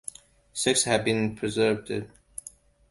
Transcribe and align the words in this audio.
Six 0.53 0.85
have 0.85 1.05
been 1.05 1.35
preserved. 1.35 2.07